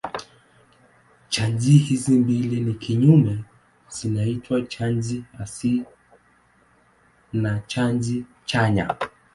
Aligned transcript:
Chaji 1.29 1.77
hizi 1.77 2.19
mbili 2.19 2.61
ni 2.61 2.73
kinyume 2.73 3.43
zinaitwa 3.89 4.61
chaji 4.61 5.23
hasi 5.37 5.83
na 7.33 7.59
chaji 7.59 8.25
chanya. 8.45 8.95